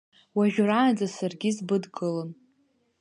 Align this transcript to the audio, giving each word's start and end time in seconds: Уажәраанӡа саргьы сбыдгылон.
Уажәраанӡа 0.37 1.07
саргьы 1.15 1.49
сбыдгылон. 1.55 2.29